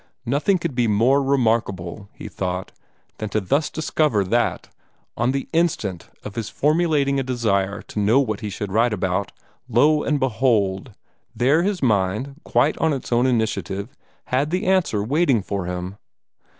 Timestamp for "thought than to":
2.27-3.39